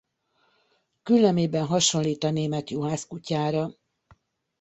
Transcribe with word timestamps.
Küllemében 1.03 1.65
hasonlít 1.65 2.23
a 2.23 2.31
német 2.31 2.69
juhászkutyára. 2.69 3.73